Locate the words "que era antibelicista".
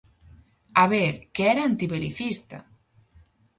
1.33-2.57